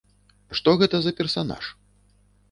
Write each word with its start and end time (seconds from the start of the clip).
Што 0.59 0.73
гэта 0.81 1.01
за 1.03 1.13
персанаж? 1.19 1.63